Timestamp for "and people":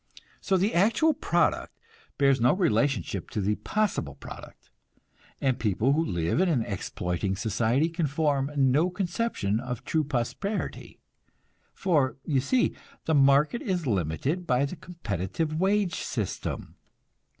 5.39-5.93